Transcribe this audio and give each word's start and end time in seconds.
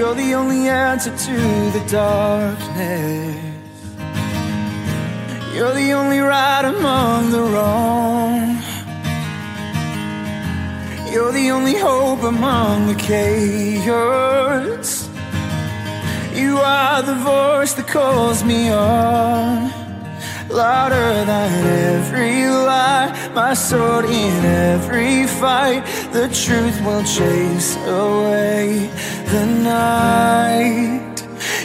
the 0.00 0.32
only 0.34 0.66
answer 0.66 1.14
to 1.14 1.36
the 1.76 1.84
darkness. 1.86 3.36
You're 5.54 5.74
the 5.74 5.92
only 5.92 6.20
right 6.20 6.64
among 6.64 7.30
the 7.30 7.42
wrong. 7.42 8.56
You're 11.12 11.32
the 11.32 11.50
only 11.50 11.76
hope 11.76 12.22
among 12.22 12.86
the 12.86 12.94
chaos. 12.94 13.90
You 16.34 16.56
are 16.56 17.02
the 17.02 17.16
voice 17.16 17.74
that 17.74 17.86
calls 17.86 18.42
me 18.42 18.70
on. 18.70 19.70
Louder 20.48 21.24
than 21.26 21.66
every 21.96 22.48
lie, 22.48 23.12
my 23.34 23.52
sword 23.54 24.06
in 24.06 24.44
every 24.44 25.26
fight. 25.26 25.84
The 26.12 26.28
truth 26.28 26.80
will 26.84 27.04
chase 27.04 27.76
away. 27.86 28.90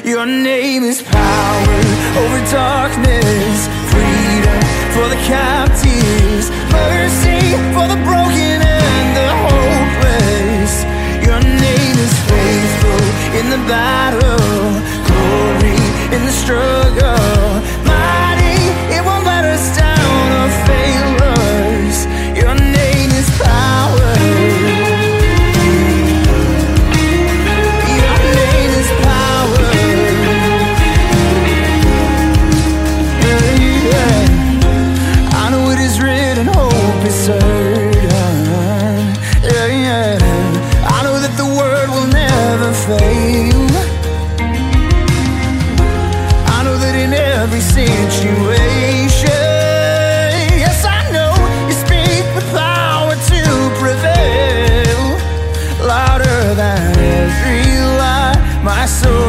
Your 0.05 0.27
name 0.27 0.83
is 0.83 1.01
power 1.01 1.79
over 2.21 2.39
darkness, 2.51 3.57
freedom 3.89 4.61
for 4.93 5.09
the 5.09 5.19
captives, 5.25 6.51
mercy 6.69 7.41
for 7.73 7.87
the 7.89 7.97
broken 8.05 8.61
and 8.61 9.07
the 9.17 9.29
hopeless. 9.49 10.85
Your 11.25 11.41
name 11.41 11.97
is 11.97 12.13
faithful 12.29 13.03
in 13.39 13.49
the 13.49 13.57
battle, 13.67 14.24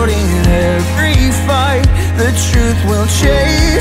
sword 0.07 0.19
in 0.19 0.47
every 0.47 1.31
fight. 1.47 1.87
The 2.17 2.31
truth 2.51 2.79
will 2.89 3.07
chase 3.07 3.76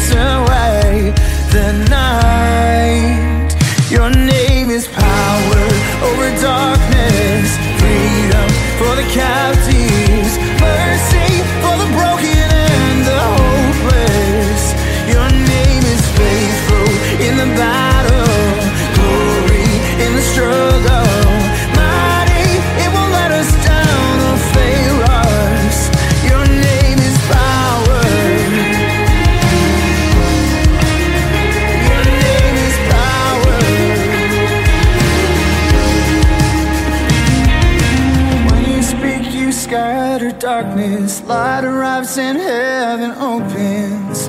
scatter 40.15 40.39
darkness. 40.39 41.21
Light 41.23 41.65
arrives 41.65 42.17
and 42.17 42.37
heaven 42.37 43.11
opens. 43.19 44.27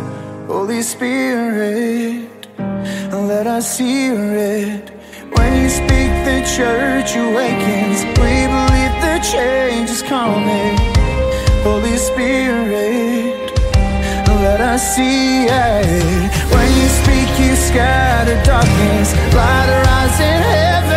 Holy 0.48 0.82
Spirit, 0.82 2.28
let 3.12 3.46
us 3.46 3.78
hear 3.78 4.16
it. 4.34 4.90
When 5.36 5.62
you 5.62 5.68
speak, 5.68 6.10
the 6.26 6.42
church 6.56 7.14
awakens. 7.14 8.02
We 8.18 8.34
believe 8.56 8.94
the 9.06 9.16
change 9.32 9.90
is 9.90 10.02
coming. 10.02 10.76
Holy 11.62 11.96
Spirit, 11.96 13.52
let 14.42 14.60
us 14.60 14.96
see 14.96 15.44
it. 15.46 16.30
When 16.52 16.68
you 16.80 16.88
speak, 17.00 17.28
you 17.38 17.54
scatter 17.54 18.42
darkness. 18.42 19.14
Light 19.34 19.68
arrives 19.70 20.18
in 20.18 20.42
heaven. 20.42 20.95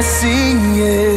assim 0.00 0.78
eu 0.78 1.09